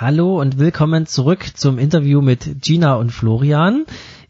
[0.00, 3.84] Hallo und willkommen zurück zum Interview mit Gina und Florian.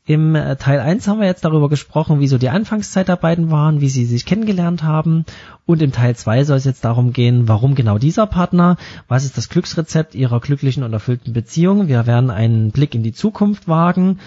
[0.06, 3.50] Im äh, Teil 1 haben wir jetzt darüber gesprochen, wie so die Anfangszeit der beiden
[3.50, 5.26] waren, wie sie sich kennengelernt haben.
[5.66, 8.78] Und im Teil 2 soll es jetzt darum gehen, warum genau dieser Partner,
[9.08, 11.86] was ist das Glücksrezept ihrer glücklichen und erfüllten Beziehung.
[11.86, 14.20] Wir werden einen Blick in die Zukunft wagen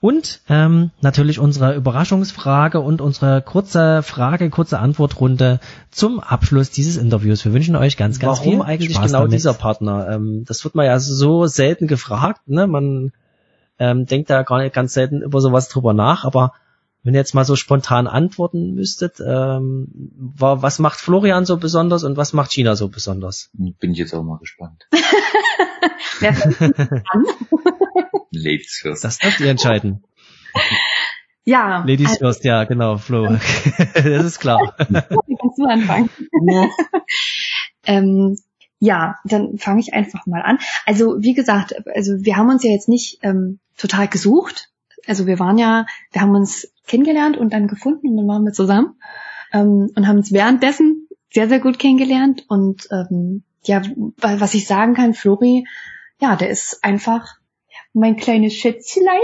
[0.00, 5.58] und ähm, natürlich unsere Überraschungsfrage und unsere kurze Frage, kurze Antwortrunde
[5.90, 7.44] zum Abschluss dieses Interviews.
[7.44, 9.34] Wir wünschen euch ganz, ganz Warum viel eigentlich Spaß genau damit.
[9.34, 10.08] dieser Partner?
[10.10, 12.42] Ähm, das wird man ja so selten gefragt.
[12.48, 12.66] Ne?
[12.68, 13.10] Man
[13.80, 16.24] ähm, denkt da gar nicht ganz selten über sowas drüber nach.
[16.24, 16.52] Aber
[17.02, 19.88] wenn ihr jetzt mal so spontan antworten müsstet, ähm,
[20.36, 23.50] wa- was macht Florian so besonders und was macht China so besonders?
[23.54, 24.86] Bin ich jetzt auch mal gespannt.
[26.20, 27.24] Wer fängt an?
[28.42, 29.04] Ladies first.
[29.04, 30.04] Das dürft ihr entscheiden.
[31.44, 33.26] Ja, Ladies also, first, ja, genau, Flo.
[33.94, 34.74] das ist klar.
[34.78, 36.10] kannst du anfangen.
[37.86, 38.36] ähm,
[38.80, 40.58] ja, dann fange ich einfach mal an.
[40.84, 44.68] Also wie gesagt, also wir haben uns ja jetzt nicht ähm, total gesucht.
[45.06, 48.52] Also wir waren ja, wir haben uns kennengelernt und dann gefunden und dann waren wir
[48.52, 49.00] zusammen
[49.52, 52.44] ähm, und haben uns währenddessen sehr, sehr gut kennengelernt.
[52.48, 53.82] Und ähm, ja,
[54.18, 55.66] wa- was ich sagen kann, Flori,
[56.20, 57.37] ja, der ist einfach
[57.98, 59.20] mein kleines Schätzlein.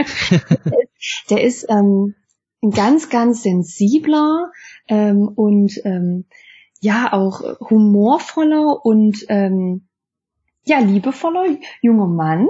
[1.30, 2.14] der ist ähm,
[2.62, 4.50] ein ganz, ganz sensibler
[4.88, 6.26] ähm, und ähm,
[6.80, 9.88] ja auch humorvoller und ähm,
[10.64, 12.48] ja liebevoller junger Mann.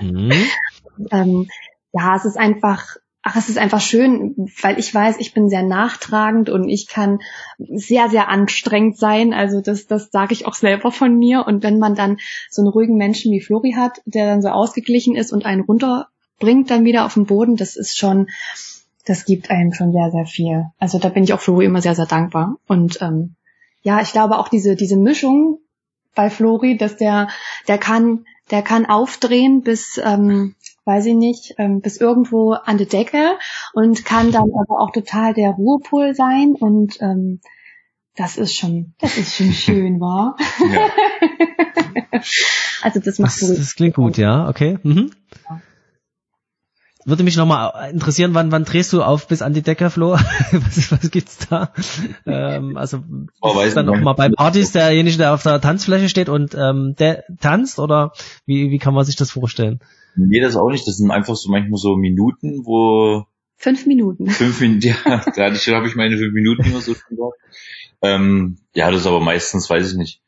[0.00, 0.32] Mhm.
[1.10, 1.48] ähm,
[1.92, 5.62] ja, es ist einfach, ach, es ist einfach schön, weil ich weiß, ich bin sehr
[5.62, 7.18] nachtragend und ich kann
[7.58, 9.32] sehr, sehr anstrengend sein.
[9.34, 11.46] Also das, das sage ich auch selber von mir.
[11.46, 15.16] Und wenn man dann so einen ruhigen Menschen wie Flori hat, der dann so ausgeglichen
[15.16, 18.28] ist und einen runterbringt dann wieder auf den Boden, das ist schon,
[19.04, 20.66] das gibt einem schon sehr, sehr viel.
[20.78, 22.56] Also da bin ich auch Flori immer sehr, sehr dankbar.
[22.66, 23.34] Und ähm,
[23.82, 25.58] ja, ich glaube auch diese, diese Mischung
[26.14, 27.28] bei Flori, dass der,
[27.68, 30.54] der kann, der kann aufdrehen bis, ähm,
[30.88, 33.38] weiß ich nicht, ähm, bis irgendwo an die Decke
[33.74, 37.40] und kann dann aber auch total der Ruhepol sein und ähm,
[38.16, 40.36] das ist schon, das ist schon schön, war.
[40.68, 40.88] Ja.
[42.82, 43.56] Also das macht Das, Flori.
[43.56, 44.78] das klingt gut, ja, okay.
[44.82, 45.10] Mhm.
[47.04, 50.12] Würde mich nochmal interessieren, wann, wann drehst du auf bis an die Decke, Flo?
[50.52, 51.72] was, was gibt's da?
[52.26, 53.02] Ähm, also
[53.40, 53.96] Oh, weiß ist dann nicht.
[53.98, 58.12] auch mal bei Partys derjenige, der auf der Tanzfläche steht und ähm, der tanzt oder
[58.46, 59.80] wie, wie kann man sich das vorstellen?
[60.16, 60.86] Nee, das auch nicht.
[60.86, 63.26] Das sind einfach so manchmal so Minuten, wo
[63.56, 64.28] Fünf Minuten.
[64.28, 67.36] fünf Minuten, ja, gerade habe ich meine fünf Minuten immer so schon gehabt.
[68.02, 70.22] Ähm, ja, das ist aber meistens, weiß ich nicht,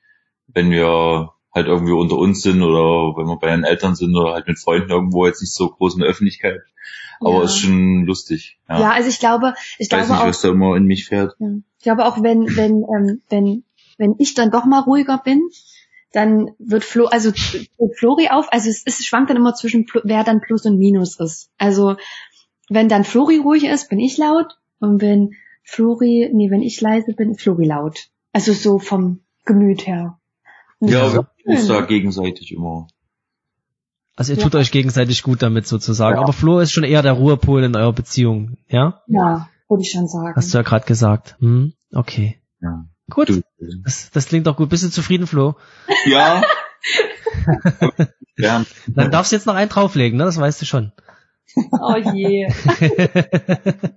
[0.49, 4.33] wenn wir halt irgendwie unter uns sind oder wenn wir bei den Eltern sind oder
[4.35, 6.61] halt mit Freunden irgendwo jetzt nicht so groß in der Öffentlichkeit.
[7.21, 7.43] Aber Ja.
[7.45, 8.59] ist schon lustig.
[8.69, 8.81] Ja.
[8.81, 11.07] Ja, also ich glaube, ich ich weiß glaube nicht, auch, was da immer in mich
[11.07, 11.35] fährt.
[11.39, 11.49] Ja.
[11.79, 13.65] Ich glaube auch, wenn, wenn, ähm, wenn,
[13.99, 15.43] wenn ich dann doch mal ruhiger bin,
[16.13, 20.25] dann wird Flo, also wird Flori auf, also es, es schwankt dann immer zwischen, wer
[20.25, 21.51] dann Plus und Minus ist.
[21.59, 21.97] Also
[22.69, 27.13] wenn dann Flori ruhig ist, bin ich laut und wenn Flori, nee, wenn ich leise
[27.13, 28.09] bin, Flori laut.
[28.33, 30.19] Also so vom Gemüt her.
[30.79, 32.89] Und Ja, wir so uns da gegenseitig immer.
[34.17, 34.45] Also ihr Ja.
[34.45, 36.17] tut euch gegenseitig gut damit sozusagen.
[36.17, 36.23] Ja.
[36.23, 39.03] Aber Flo ist schon eher der Ruhepol in eurer Beziehung, ja?
[39.07, 40.35] Ja, würde ich schon sagen.
[40.37, 41.37] Hast du ja gerade gesagt.
[41.41, 41.73] Hm?
[41.93, 42.41] Okay.
[42.61, 42.85] Ja.
[43.11, 43.43] Gut.
[43.85, 44.69] Das, das klingt doch gut.
[44.71, 45.57] Bist du zufrieden, Flo?
[46.07, 46.43] ja.
[48.39, 48.65] ja.
[48.87, 50.25] Dann darfst du jetzt noch einen drauflegen, ne?
[50.25, 50.93] Das weißt du schon.
[51.57, 52.49] Oh je.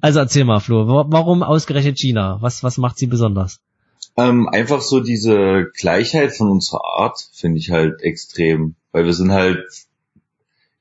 [0.00, 2.38] Also erzähl mal, Flo, wa- warum ausgerechnet Gina?
[2.40, 3.60] Was, was macht sie besonders?
[4.16, 9.30] Ähm, einfach so diese Gleichheit von unserer Art finde ich halt extrem, weil wir sind
[9.30, 9.62] halt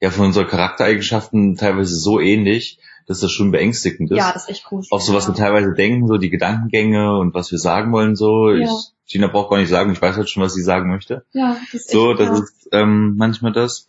[0.02, 4.18] ja von unseren Charaktereigenschaften teilweise so ähnlich, dass das schon beängstigend ist.
[4.18, 4.84] Ja, das ist echt cool.
[4.90, 5.46] auch so was wir ja.
[5.46, 8.52] teilweise denken, so die Gedankengänge und was wir sagen wollen, so.
[8.52, 8.66] Ja.
[8.66, 8.72] Ich,
[9.12, 11.26] Gina braucht gar nicht sagen, ich weiß halt schon, was sie sagen möchte.
[11.34, 12.44] Ja, das ist So, echt, das ja.
[12.44, 13.88] ist ähm, manchmal das.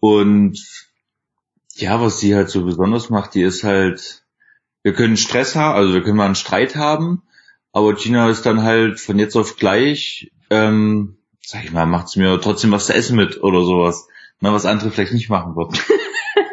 [0.00, 0.58] Und
[1.74, 4.24] ja, was sie halt so besonders macht, die ist halt,
[4.82, 7.22] wir können Stress haben, also wir können mal einen Streit haben,
[7.72, 12.40] aber Gina ist dann halt von jetzt auf gleich, ähm, sag ich mal, macht's mir
[12.40, 14.08] trotzdem was zu essen mit oder sowas.
[14.40, 15.78] Na, was andere vielleicht nicht machen würden.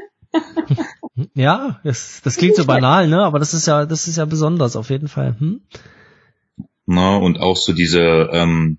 [1.36, 3.24] Ja, das, das klingt so banal, ne?
[3.24, 5.36] Aber das ist ja, das ist ja besonders, auf jeden Fall.
[5.40, 5.62] Hm?
[6.86, 8.78] Na, und auch so diese ähm,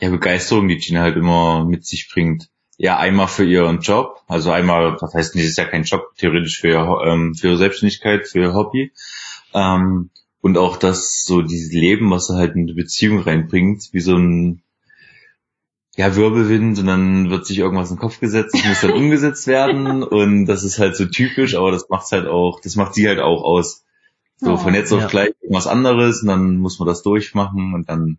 [0.00, 2.48] ja, Begeisterung, die Gina halt immer mit sich bringt.
[2.76, 6.58] Ja, einmal für ihren Job, also einmal, das heißt, das ist ja kein Job, theoretisch
[6.60, 8.92] für, ähm, für ihre Selbstständigkeit, für ihr Hobby.
[9.52, 10.10] Ähm,
[10.40, 14.16] und auch das, so dieses Leben, was er halt in die Beziehung reinbringt, wie so
[14.16, 14.62] ein
[15.96, 19.46] ja, Wirbelwind und dann wird sich irgendwas in den Kopf gesetzt, das muss dann umgesetzt
[19.46, 23.06] werden und das ist halt so typisch, aber das macht's halt auch, das macht sie
[23.08, 23.84] halt auch aus.
[24.36, 24.56] So Oh.
[24.56, 25.06] von jetzt auf Ja.
[25.06, 28.18] gleich irgendwas anderes und dann muss man das durchmachen und dann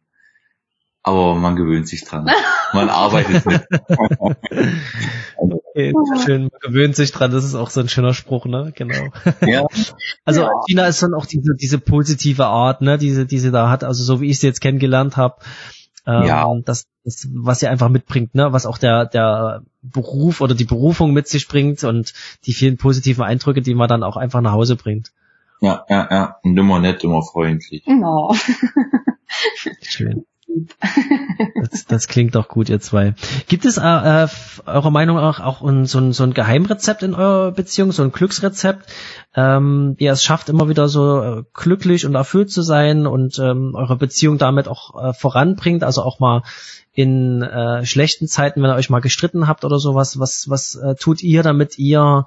[1.04, 2.28] aber man gewöhnt sich dran.
[2.74, 3.62] Man arbeitet mit.
[5.38, 5.94] okay,
[6.26, 8.74] schön, man gewöhnt sich dran, das ist auch so ein schöner Spruch, ne?
[8.76, 9.10] Genau.
[9.42, 9.68] Ja.
[10.28, 10.50] Also ja.
[10.68, 14.22] China ist dann auch diese, diese positive Art, ne, diese, diese da hat, also so
[14.22, 15.36] wie ich sie jetzt kennengelernt habe,
[16.08, 16.54] ähm, ja.
[16.66, 21.14] das, das, was sie einfach mitbringt, ne, was auch der, der Beruf oder die Berufung
[21.14, 22.14] mit sich bringt und
[22.46, 25.12] die vielen positiven Eindrücke, die man dann auch einfach nach Hause bringt.
[25.62, 26.38] Ja, ja, ja.
[26.44, 27.84] Und immer nett, immer freundlich.
[27.86, 28.36] Genau.
[29.82, 30.26] Schön.
[31.56, 33.14] Das, das klingt doch gut, ihr zwei.
[33.48, 34.28] Gibt es äh, äh,
[34.66, 38.12] eurer Meinung nach auch ein, so, ein, so ein Geheimrezept in eurer Beziehung, so ein
[38.12, 38.90] Glücksrezept,
[39.36, 43.74] ähm, ihr es schafft, immer wieder so äh, glücklich und erfüllt zu sein und ähm,
[43.76, 46.44] eure Beziehung damit auch äh, voranbringt, also auch mal
[46.94, 50.96] in äh, schlechten Zeiten, wenn ihr euch mal gestritten habt oder sowas, was, was äh,
[50.96, 52.26] tut ihr, damit ihr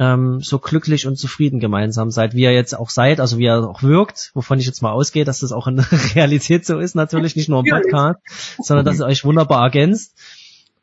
[0.00, 3.68] ähm, so glücklich und zufrieden gemeinsam seid, wie ihr jetzt auch seid, also wie ihr
[3.68, 6.94] auch wirkt, wovon ich jetzt mal ausgehe, dass das auch in der Realität so ist,
[6.94, 8.18] natürlich nicht nur im Podcast,
[8.58, 10.16] sondern dass ihr euch wunderbar ergänzt.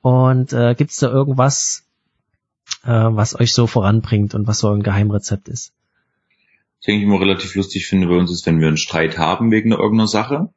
[0.01, 1.83] Und äh, gibt es da irgendwas,
[2.83, 5.73] äh, was euch so voranbringt und was so ein Geheimrezept ist?
[6.79, 9.71] Was ich immer relativ lustig finde bei uns ist, wenn wir einen Streit haben wegen
[9.71, 10.49] irgendeiner Sache,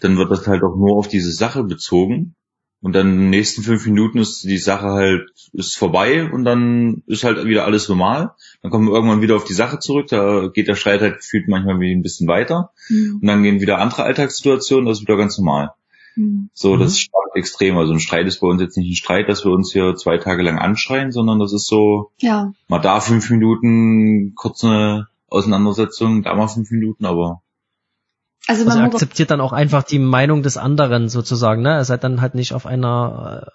[0.00, 2.36] dann wird das halt auch nur auf diese Sache bezogen
[2.82, 7.02] und dann in den nächsten fünf Minuten ist die Sache halt, ist vorbei und dann
[7.06, 8.32] ist halt wieder alles normal.
[8.62, 11.48] Dann kommen wir irgendwann wieder auf die Sache zurück, da geht der Streit halt gefühlt
[11.48, 12.70] manchmal wieder ein bisschen weiter.
[12.88, 13.18] Mhm.
[13.20, 15.72] Und dann gehen wieder andere Alltagssituationen, das ist wieder ganz normal.
[16.16, 16.50] Mhm.
[16.52, 16.96] So, das mhm.
[16.96, 17.76] ist extrem.
[17.76, 20.18] Also ein Streit ist bei uns jetzt nicht ein Streit, dass wir uns hier zwei
[20.18, 22.52] Tage lang anschreien, sondern das ist so, ja.
[22.68, 27.42] mal da fünf Minuten, kurz eine Auseinandersetzung, da mal fünf Minuten, aber
[28.46, 31.78] also, man also akzeptiert dann auch einfach die Meinung des anderen sozusagen, ne?
[31.78, 33.50] Ihr seid dann halt nicht auf einer äh,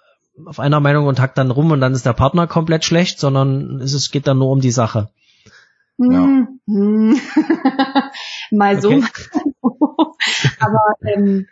[0.46, 3.80] auf einer Meinung und hackt dann rum und dann ist der Partner komplett schlecht, sondern
[3.80, 5.10] es ist, geht dann nur um die Sache.
[5.98, 6.46] Ja.
[6.66, 7.20] Hm.
[8.50, 9.04] mal so, okay.
[10.60, 11.46] Aber ähm,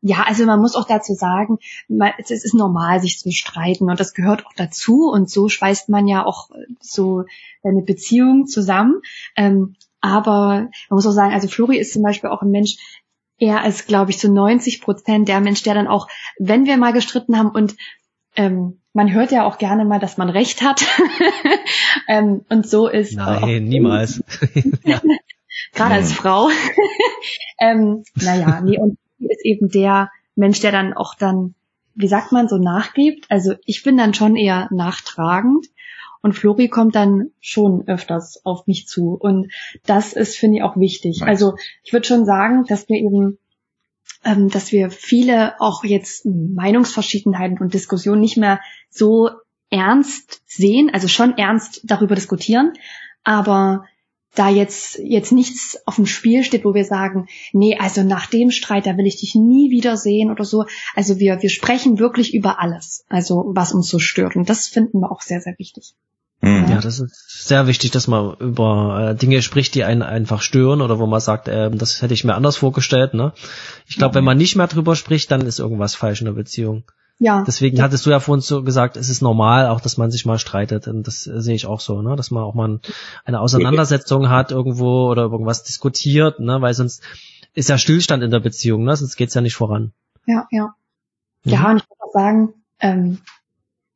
[0.00, 1.58] ja, also man muss auch dazu sagen,
[1.88, 5.88] man, es ist normal, sich zu streiten und das gehört auch dazu und so schweißt
[5.88, 6.50] man ja auch
[6.80, 7.24] so
[7.62, 9.00] eine Beziehung zusammen.
[9.36, 12.76] Ähm, aber man muss auch sagen, also Flori ist zum Beispiel auch ein Mensch,
[13.38, 16.08] er ist, glaube ich, zu 90 Prozent der Mensch, der dann auch,
[16.38, 17.76] wenn wir mal gestritten haben und
[18.36, 20.84] ähm, man hört ja auch gerne mal, dass man recht hat.
[22.08, 23.14] ähm, und so ist.
[23.14, 24.22] Nein, niemals.
[25.74, 26.48] Gerade als Frau.
[27.60, 31.54] ähm, naja, nee, und ist eben der Mensch, der dann auch dann,
[31.94, 33.26] wie sagt man, so nachgibt.
[33.30, 35.66] Also ich bin dann schon eher nachtragend.
[36.26, 39.16] Und Flori kommt dann schon öfters auf mich zu.
[39.18, 39.52] Und
[39.84, 41.22] das ist, finde ich, auch wichtig.
[41.22, 43.38] Also ich würde schon sagen, dass wir eben
[44.24, 48.58] ähm, dass wir viele auch jetzt Meinungsverschiedenheiten und Diskussionen nicht mehr
[48.90, 49.30] so
[49.70, 52.72] ernst sehen, also schon ernst darüber diskutieren,
[53.22, 53.84] aber
[54.34, 58.50] da jetzt, jetzt nichts auf dem Spiel steht, wo wir sagen, nee, also nach dem
[58.50, 60.64] Streit, da will ich dich nie wieder sehen oder so.
[60.96, 64.34] Also wir, wir sprechen wirklich über alles, also was uns so stört.
[64.34, 65.94] Und das finden wir auch sehr, sehr wichtig.
[66.40, 66.68] Mhm.
[66.68, 70.82] Ja, das ist sehr wichtig, dass man über äh, Dinge spricht, die einen einfach stören
[70.82, 73.14] oder wo man sagt, äh, das hätte ich mir anders vorgestellt.
[73.14, 73.32] Ne?
[73.86, 74.16] Ich glaube, mhm.
[74.16, 76.84] wenn man nicht mehr drüber spricht, dann ist irgendwas falsch in der Beziehung.
[77.18, 77.44] Ja.
[77.46, 80.38] Deswegen hattest du ja vorhin so gesagt, es ist normal, auch dass man sich mal
[80.38, 80.86] streitet.
[80.86, 82.14] Und das sehe ich auch so, ne?
[82.14, 82.80] dass man auch mal
[83.24, 86.60] eine Auseinandersetzung hat irgendwo oder irgendwas diskutiert, ne?
[86.60, 87.02] weil sonst
[87.54, 88.94] ist ja Stillstand in der Beziehung, ne?
[88.94, 89.92] sonst geht's ja nicht voran.
[90.26, 90.74] Ja, ja.
[91.44, 91.52] Mhm.
[91.52, 93.18] Ja, und ich würde auch sagen, ähm,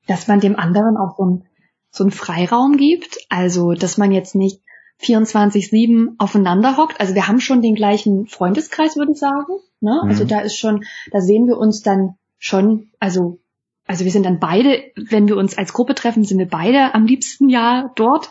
[0.07, 1.45] dass man dem anderen auch so ein
[1.91, 3.19] so einen Freiraum gibt.
[3.29, 4.61] Also, dass man jetzt nicht
[5.03, 7.01] 24-7 aufeinander hockt.
[7.01, 9.55] Also wir haben schon den gleichen Freundeskreis, würde ich sagen.
[9.81, 9.93] Ne?
[9.93, 10.11] Also mhm.
[10.11, 13.39] Also da ist schon, da sehen wir uns dann schon, also,
[13.87, 17.07] also wir sind dann beide, wenn wir uns als Gruppe treffen, sind wir beide am
[17.07, 18.31] liebsten ja dort.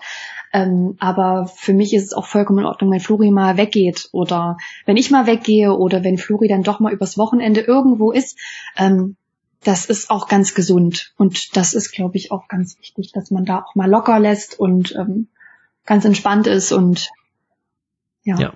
[0.52, 4.58] Ähm, aber für mich ist es auch vollkommen in Ordnung, wenn Flori mal weggeht oder
[4.86, 8.38] wenn ich mal weggehe oder wenn Flori dann doch mal übers Wochenende irgendwo ist.
[8.76, 9.16] Ähm,
[9.64, 11.14] das ist auch ganz gesund.
[11.18, 14.60] Und das ist, glaube ich, auch ganz wichtig, dass man da auch mal locker lässt
[14.60, 15.28] und ähm,
[15.86, 17.10] ganz entspannt ist und
[18.24, 18.38] ja.
[18.38, 18.54] ja.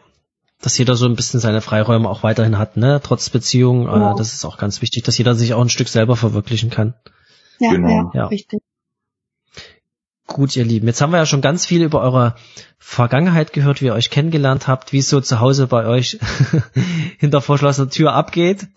[0.61, 3.01] Dass jeder so ein bisschen seine Freiräume auch weiterhin hat, ne?
[3.03, 3.83] Trotz Beziehung.
[3.83, 4.13] Ja.
[4.13, 6.93] Äh, das ist auch ganz wichtig, dass jeder sich auch ein Stück selber verwirklichen kann.
[7.59, 8.11] Ja, genau.
[8.13, 8.61] ja, richtig.
[10.25, 12.35] Gut, ihr Lieben, jetzt haben wir ja schon ganz viel über eure
[12.79, 16.17] Vergangenheit gehört, wie ihr euch kennengelernt habt, wie es so zu Hause bei euch
[17.17, 18.67] hinter verschlossener Tür abgeht.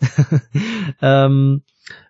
[1.00, 1.62] ähm,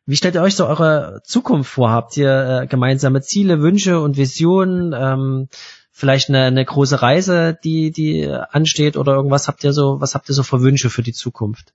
[0.07, 1.91] wie stellt ihr euch so eure Zukunft vor?
[1.91, 4.95] Habt ihr äh, gemeinsame Ziele, Wünsche und Visionen?
[4.97, 5.49] Ähm,
[5.91, 10.29] vielleicht eine, eine große Reise, die, die ansteht oder irgendwas habt ihr so, was habt
[10.29, 11.73] ihr so für Wünsche für die Zukunft?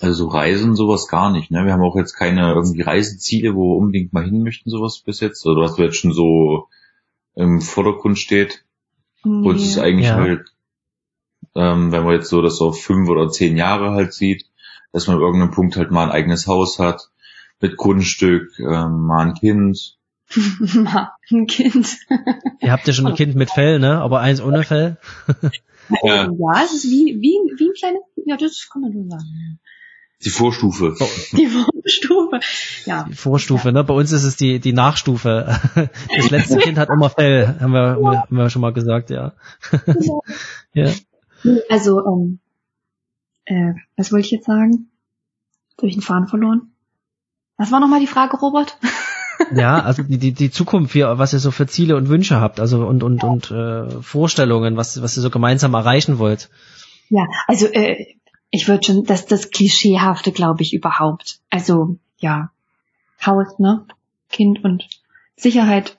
[0.00, 1.64] Also Reisen sowas gar nicht, ne?
[1.64, 5.20] Wir haben auch jetzt keine irgendwie Reiseziele, wo wir unbedingt mal hin möchten, sowas bis
[5.20, 5.46] jetzt.
[5.46, 6.68] Oder was jetzt schon so
[7.36, 8.64] im Vordergrund steht.
[9.22, 9.46] Nee.
[9.46, 10.16] Und es ist eigentlich ja.
[10.16, 10.52] halt,
[11.54, 14.46] ähm, wenn man jetzt so das auf fünf oder zehn Jahre halt sieht,
[14.92, 17.10] dass man irgendeinem Punkt halt mal ein eigenes Haus hat,
[17.60, 19.96] mit Grundstück, ähm, mal ein Kind.
[20.74, 21.98] mal ein Kind.
[22.60, 24.00] Ihr habt ja schon ein Kind mit Fell, ne?
[24.00, 24.98] Aber eins ohne Fell.
[26.02, 26.30] ja.
[26.30, 29.58] ja, es ist wie, wie, wie ein kleines, ja, das kann man so sagen.
[30.24, 30.94] Die Vorstufe.
[31.32, 32.40] Die Vorstufe,
[32.84, 33.04] ja.
[33.08, 33.72] Die Vorstufe, ja.
[33.72, 33.84] ne?
[33.84, 35.58] Bei uns ist es die, die Nachstufe.
[36.16, 38.22] Das letzte Kind hat immer Fell, haben wir, ja.
[38.22, 39.32] haben wir schon mal gesagt, ja.
[40.74, 40.92] ja.
[41.68, 42.38] Also, ähm,
[43.44, 44.90] äh, was wollte ich jetzt sagen?
[45.76, 46.72] Durch den Faden verloren.
[47.56, 48.78] Was war nochmal die Frage, Robert?
[49.54, 52.60] ja, also die, die, die Zukunft, wie, was ihr so für Ziele und Wünsche habt,
[52.60, 56.50] also und, und, und äh, Vorstellungen, was, was ihr so gemeinsam erreichen wollt.
[57.08, 58.16] Ja, also äh,
[58.50, 61.40] ich würde schon, das das Klischeehafte, glaube ich, überhaupt.
[61.50, 62.50] Also, ja,
[63.24, 63.86] Haus, ne?
[64.28, 64.88] Kind und
[65.36, 65.98] Sicherheit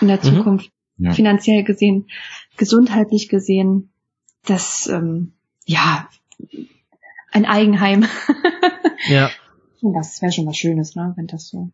[0.00, 0.22] in der mhm.
[0.22, 1.06] Zukunft, mhm.
[1.06, 1.12] ja.
[1.12, 2.08] finanziell gesehen,
[2.56, 3.90] gesundheitlich gesehen,
[4.44, 5.32] das, ähm,
[5.64, 6.08] ja,
[7.34, 8.06] ein Eigenheim.
[9.08, 9.30] ja.
[9.82, 11.70] Und das wäre schon was Schönes, ne, wenn das so.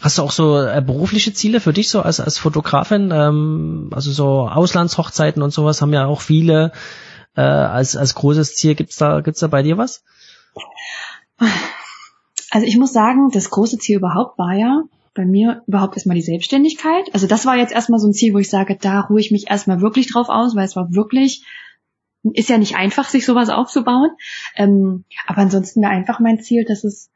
[0.00, 3.10] Hast du auch so äh, berufliche Ziele für dich so als, als Fotografin?
[3.12, 6.72] Ähm, also so Auslandshochzeiten und sowas haben ja auch viele
[7.36, 8.74] äh, als, als großes Ziel.
[8.74, 10.02] Gibt's da, gibt's da bei dir was?
[12.50, 14.82] Also ich muss sagen, das große Ziel überhaupt war ja
[15.14, 17.10] bei mir überhaupt erstmal die Selbstständigkeit.
[17.12, 19.50] Also das war jetzt erstmal so ein Ziel, wo ich sage, da ruhe ich mich
[19.50, 21.44] erstmal wirklich drauf aus, weil es war wirklich,
[22.22, 24.10] ist ja nicht einfach, sich sowas aufzubauen.
[24.56, 27.10] Ähm, aber ansonsten wäre einfach mein Ziel, dass es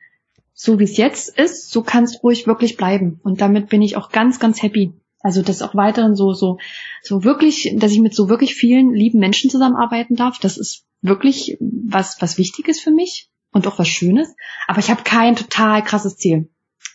[0.59, 3.21] so wie es jetzt ist, so kann es ruhig wirklich bleiben.
[3.23, 4.95] Und damit bin ich auch ganz, ganz happy.
[5.21, 6.59] Also das auch weiterhin so, so,
[7.03, 11.59] so wirklich, dass ich mit so wirklich vielen lieben Menschen zusammenarbeiten darf, das ist wirklich
[11.61, 14.35] was, was Wichtiges für mich und auch was Schönes.
[14.67, 16.49] Aber ich habe kein total krasses Ziel.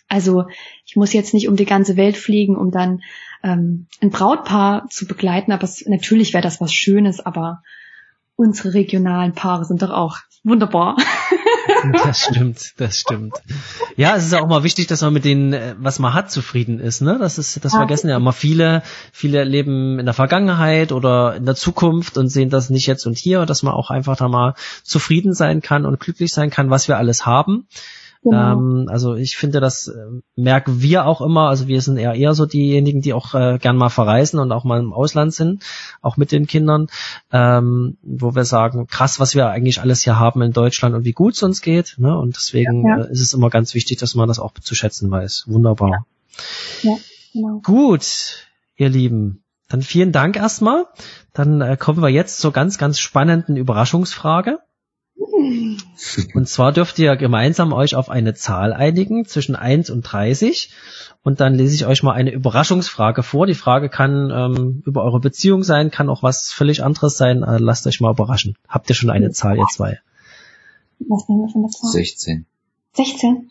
[0.08, 0.44] Also
[0.84, 3.02] ich muss jetzt nicht um die ganze Welt fliegen, um dann
[3.44, 5.52] ähm, ein Brautpaar zu begleiten.
[5.52, 7.62] Aber es, natürlich wäre das was Schönes, aber
[8.42, 10.96] unsere regionalen Paare sind doch auch wunderbar.
[12.04, 13.34] Das stimmt, das stimmt.
[13.96, 16.80] Ja, es ist auch mal wichtig, dass man mit denen, äh, was man hat, zufrieden
[16.80, 17.00] ist.
[17.00, 17.18] Ne?
[17.18, 18.82] Das ist, das vergessen ja immer viele.
[19.12, 23.16] Viele leben in der Vergangenheit oder in der Zukunft und sehen das nicht jetzt und
[23.16, 26.88] hier, dass man auch einfach da mal zufrieden sein kann und glücklich sein kann, was
[26.88, 27.66] wir alles haben.
[28.22, 28.52] Genau.
[28.52, 29.94] Ähm, also ich finde, das äh,
[30.36, 31.48] merken wir auch immer.
[31.48, 34.62] Also wir sind eher eher so diejenigen, die auch äh, gern mal verreisen und auch
[34.62, 35.64] mal im Ausland sind,
[36.00, 36.86] auch mit den Kindern,
[37.32, 41.12] ähm, wo wir sagen, krass, was wir eigentlich alles hier haben in Deutschland und wie
[41.12, 41.96] gut es uns geht.
[41.98, 42.16] Ne?
[42.16, 43.04] Und deswegen ja, ja.
[43.04, 45.44] Äh, ist es immer ganz wichtig, dass man das auch zu schätzen weiß.
[45.48, 46.06] Wunderbar.
[46.82, 46.96] Ja,
[47.32, 47.60] genau.
[47.64, 49.42] Gut, ihr Lieben.
[49.68, 50.86] Dann vielen Dank erstmal.
[51.32, 54.60] Dann äh, kommen wir jetzt zur ganz, ganz spannenden Überraschungsfrage.
[56.34, 60.70] Und zwar dürft ihr gemeinsam euch auf eine Zahl einigen zwischen 1 und 30.
[61.22, 63.46] Und dann lese ich euch mal eine Überraschungsfrage vor.
[63.46, 67.44] Die Frage kann ähm, über eure Beziehung sein, kann auch was völlig anderes sein.
[67.44, 68.56] Also lasst euch mal überraschen.
[68.68, 70.00] Habt ihr schon eine Zahl, ihr zwei?
[71.08, 71.90] Was nehmen wir von der Zahl?
[71.90, 72.46] 16.
[72.94, 73.50] 16?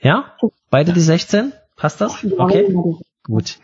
[0.00, 0.36] Ja?
[0.70, 1.52] Beide die 16?
[1.76, 2.24] Passt das?
[2.24, 2.74] Okay.
[3.24, 3.58] Gut.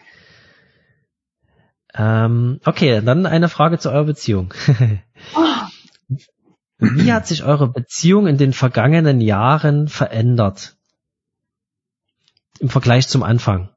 [1.96, 4.52] Ähm, okay, dann eine Frage zu eurer Beziehung.
[6.94, 10.76] Wie hat sich eure Beziehung in den vergangenen Jahren verändert?
[12.60, 13.70] Im Vergleich zum Anfang.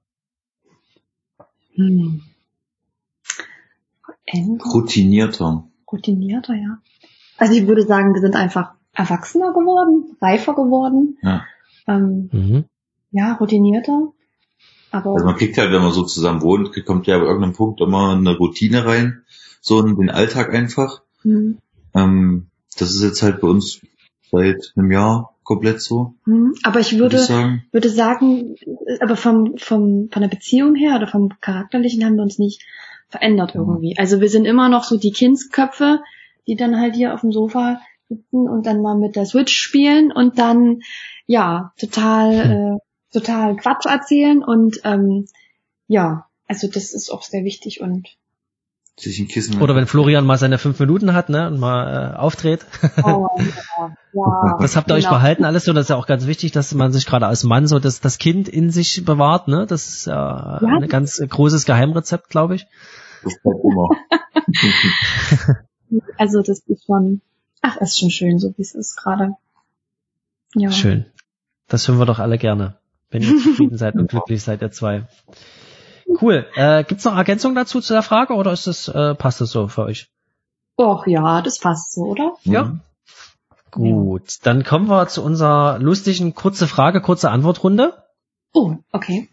[1.75, 2.21] Hm.
[4.73, 5.67] Routinierter.
[5.91, 6.77] Routinierter, ja.
[7.37, 11.17] Also ich würde sagen, wir sind einfach erwachsener geworden, reifer geworden.
[11.21, 11.45] Ja.
[11.87, 12.65] Ähm, mhm.
[13.11, 14.11] Ja, routinierter.
[14.91, 17.79] Aber also man kriegt halt, wenn man so zusammen wohnt, kommt ja bei irgendeinem Punkt
[17.81, 19.23] immer eine Routine rein,
[19.61, 21.01] so in den Alltag einfach.
[21.23, 21.59] Mhm.
[21.93, 23.81] Ähm, das ist jetzt halt bei uns
[24.31, 26.13] seit einem Jahr komplett so.
[26.25, 26.53] Mhm.
[26.63, 27.63] Aber ich würde, würde, sagen.
[27.71, 28.55] würde sagen,
[28.99, 32.63] aber vom, vom, von der Beziehung her oder vom Charakterlichen haben wir uns nicht
[33.09, 33.97] verändert irgendwie.
[33.97, 36.01] Also wir sind immer noch so die Kindsköpfe,
[36.47, 37.79] die dann halt hier auf dem Sofa
[38.09, 40.81] sitzen und dann mal mit der Switch spielen und dann,
[41.25, 42.33] ja, total,
[43.13, 45.27] äh, total Quatsch erzählen und, ähm,
[45.87, 48.09] ja, also das ist auch sehr wichtig und
[48.99, 49.61] sich ein Kissen.
[49.61, 52.65] Oder wenn Florian mal seine fünf Minuten hat, ne, und mal äh, auftritt.
[53.03, 55.07] Oh, ja, ja, das habt ihr genau.
[55.07, 55.73] euch behalten alles so.
[55.73, 58.17] Das ist ja auch ganz wichtig, dass man sich gerade als Mann so das, das
[58.17, 59.65] Kind in sich bewahrt, ne.
[59.67, 60.67] Das ist ja, ja.
[60.81, 62.65] ein ganz großes Geheimrezept, glaube ich.
[63.23, 63.89] Das bleibt immer.
[66.17, 67.21] also das ist schon,
[67.61, 69.33] ach, ist schon schön, so wie es ist gerade.
[70.55, 70.71] Ja.
[70.71, 71.05] Schön.
[71.67, 72.77] Das hören wir doch alle gerne,
[73.11, 75.07] wenn ihr zufrieden seid und glücklich seid, ihr zwei.
[76.07, 76.45] Cool.
[76.55, 79.67] Äh, Gibt noch Ergänzungen dazu zu der Frage oder ist das, äh, passt das so
[79.67, 80.09] für euch?
[80.77, 82.33] Och ja, das passt so, oder?
[82.43, 82.63] Ja.
[82.63, 82.81] Mhm.
[83.71, 87.93] Gut, dann kommen wir zu unserer lustigen kurze Frage, kurze Antwortrunde.
[88.53, 89.29] Oh, okay.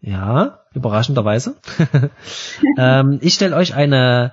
[0.00, 1.56] Ja, überraschenderweise.
[2.78, 4.32] ähm, ich stelle euch eine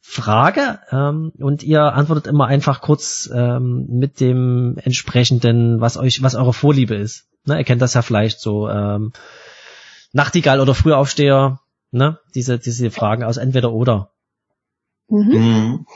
[0.00, 6.34] Frage ähm, und ihr antwortet immer einfach kurz ähm, mit dem entsprechenden, was euch, was
[6.34, 7.26] eure Vorliebe ist.
[7.44, 9.12] Ne, ihr kennt das ja vielleicht so ähm,
[10.12, 12.18] Nachtigall oder Frühaufsteher, ne?
[12.34, 14.12] Diese, diese Fragen aus entweder oder.
[15.08, 15.32] Mhm.
[15.32, 15.86] Mhm.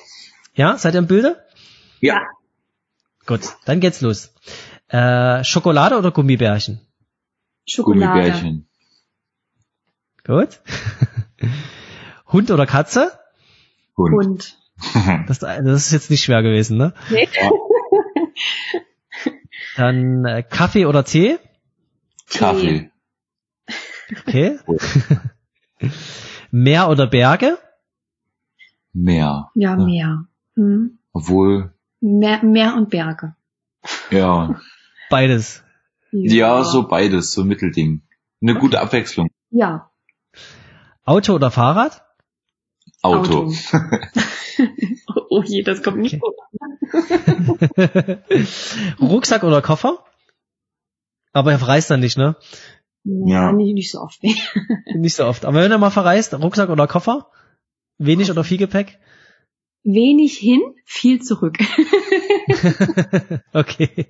[0.55, 1.45] Ja, seid ihr im Bilde?
[2.01, 2.21] Ja.
[3.27, 4.33] Gut, dann geht's los.
[4.89, 6.81] Äh, Schokolade oder Gummibärchen?
[7.67, 8.13] Schokolade.
[8.13, 8.69] Gummibärchen.
[10.25, 10.61] Gut.
[12.33, 13.13] Hund oder Katze?
[13.97, 14.15] Hund.
[14.15, 14.59] Hund.
[15.27, 16.93] Das, das ist jetzt nicht schwer gewesen, ne?
[17.09, 17.27] Nee.
[19.77, 21.39] Dann äh, Kaffee oder Tee?
[22.31, 22.91] Kaffee.
[24.11, 24.59] Okay.
[26.51, 27.59] Meer oder Berge?
[28.93, 29.51] Meer.
[29.55, 30.27] Ja, Meer.
[30.55, 30.99] Mhm.
[31.13, 33.35] Obwohl, Meer, Meer und Berge.
[34.11, 34.61] ja.
[35.11, 35.63] Beides.
[36.13, 38.03] Ja, so beides, so ein Mittelding.
[38.43, 39.29] Eine gute Abwechslung.
[39.51, 39.91] Ja.
[41.05, 42.03] Auto oder Fahrrad?
[43.03, 43.53] Auto.
[45.31, 46.33] oh je, das kommt nicht Okay.
[46.91, 48.19] gut.
[49.01, 50.05] Rucksack oder Koffer?
[51.33, 52.37] Aber er verreist dann nicht, ne?
[53.09, 53.53] Ja, Ja.
[53.53, 54.21] nicht, nicht so oft.
[54.95, 55.45] Nicht so oft.
[55.45, 57.31] Aber wenn er mal verreist, Rucksack oder Koffer?
[57.99, 58.99] Wenig oder viel Gepäck?
[59.85, 61.57] Wenig hin, viel zurück.
[63.53, 64.07] okay.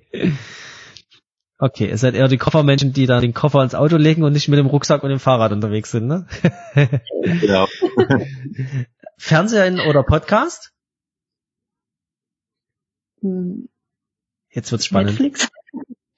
[1.59, 4.47] Okay, ihr seid eher die Koffermenschen, die da den Koffer ins Auto legen und nicht
[4.47, 6.27] mit dem Rucksack und dem Fahrrad unterwegs sind, ne?
[7.41, 7.67] Ja.
[9.17, 10.71] Fernsehen oder Podcast?
[13.21, 13.69] Hm,
[14.49, 15.11] Jetzt wird's spannend.
[15.19, 15.49] Netflix.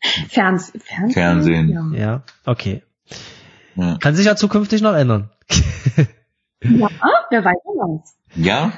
[0.02, 1.12] Ferns Fernsehen.
[1.12, 1.94] Fernsehen.
[1.94, 2.00] Ja.
[2.00, 2.84] Ja, okay.
[3.76, 3.98] Ja.
[3.98, 5.30] Kann sich ja zukünftig noch ändern.
[6.62, 6.90] ja,
[7.30, 8.16] wer weiß was.
[8.36, 8.72] ja,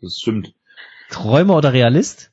[0.00, 0.54] das stimmt.
[1.10, 2.30] Träumer oder Realist?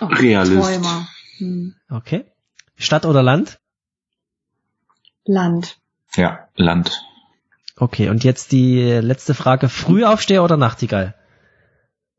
[0.00, 0.52] Oh, Realist.
[0.62, 1.06] Träumer.
[1.38, 1.74] Hm.
[1.90, 2.24] Okay.
[2.76, 3.58] Stadt oder Land?
[5.24, 5.78] Land.
[6.16, 7.02] Ja, Land.
[7.76, 9.68] Okay, und jetzt die letzte Frage.
[9.68, 11.14] Frühaufsteher oder Nachtigall?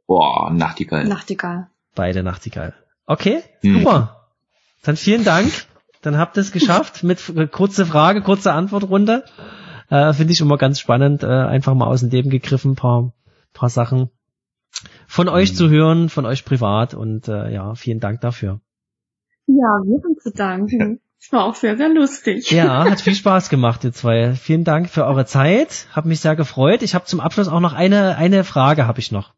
[0.08, 1.06] Boah, Nachtigall.
[1.06, 1.68] Nachtigall.
[1.94, 2.74] Beide Nachtigall.
[3.06, 3.86] Okay, Hm.
[4.86, 5.52] Dann vielen Dank.
[6.02, 9.26] Dann habt ihr es geschafft mit äh, kurze Frage, kurze Antwortrunde.
[9.90, 11.24] Äh, Finde ich immer ganz spannend.
[11.24, 13.14] Äh, einfach mal aus dem Leben gegriffen, paar,
[13.54, 14.10] paar Sachen
[15.08, 15.56] von euch Mhm.
[15.56, 16.94] zu hören, von euch privat.
[16.94, 18.60] Und äh, ja, vielen Dank dafür.
[19.48, 21.00] Ja, wir haben zu danken.
[21.18, 22.52] Es war auch sehr, sehr lustig.
[22.52, 24.36] Ja, hat viel Spaß gemacht, ihr zwei.
[24.36, 25.88] Vielen Dank für eure Zeit.
[25.92, 26.84] Hab mich sehr gefreut.
[26.84, 29.34] Ich habe zum Abschluss auch noch eine, eine Frage habe ich noch.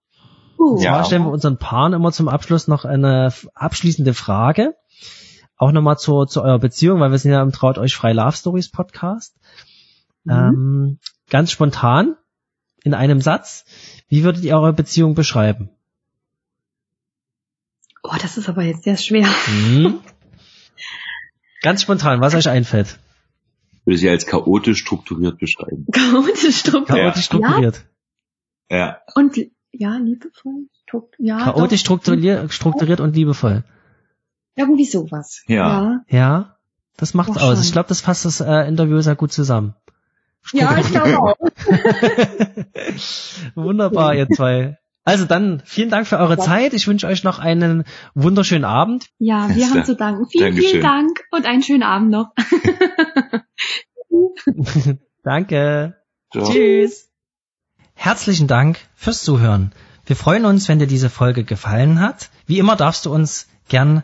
[0.60, 0.96] Uh, Und Ja.
[0.96, 4.76] zwar stellen wir unseren Paaren immer zum Abschluss noch eine abschließende Frage.
[5.58, 8.36] Auch nochmal zu, zu eurer Beziehung, weil wir sind ja im Traut euch frei Love
[8.38, 9.36] Stories Podcast.
[10.24, 10.32] Mhm.
[10.32, 12.16] Ähm, ganz spontan,
[12.84, 13.66] in einem Satz,
[14.08, 15.70] wie würdet ihr eure Beziehung beschreiben?
[18.04, 19.28] Oh, das ist aber jetzt sehr schwer.
[19.48, 20.00] Hm?
[21.62, 23.00] Ganz spontan, was euch einfällt.
[23.84, 25.86] Würde sie als chaotisch strukturiert beschreiben.
[25.92, 27.04] Chaotisch strukturiert.
[27.06, 27.86] Chaotisch strukturiert.
[28.70, 29.00] Ja.
[29.16, 30.68] Und li- ja, liebevoll.
[30.84, 33.64] Strukt- Ja, Chaotisch strukturiert, strukturiert und liebevoll.
[34.58, 35.44] Irgendwie sowas.
[35.48, 36.02] Ja.
[36.10, 36.58] Ja,
[36.98, 37.42] das macht's aus.
[37.42, 37.62] schon.
[37.62, 39.76] Ich glaube, das fasst das äh, Interview sehr gut zusammen.
[40.52, 41.36] Ja, ja ich glaube auch.
[43.56, 44.80] Wunderbar, ihr zwei.
[45.04, 46.74] Also dann vielen Dank für eure Zeit.
[46.74, 49.06] Ich wünsche euch noch einen wunderschönen Abend.
[49.20, 50.28] Ja, wir haben zu danken.
[50.28, 50.70] Vielen, Dankeschön.
[50.72, 52.34] vielen Dank und einen schönen Abend noch.
[55.24, 55.96] Danke.
[56.32, 56.52] Ciao.
[56.52, 57.10] Tschüss.
[57.94, 59.72] Herzlichen Dank fürs Zuhören.
[60.06, 62.30] Wir freuen uns, wenn dir diese Folge gefallen hat.
[62.48, 64.04] Wie immer darfst du uns gern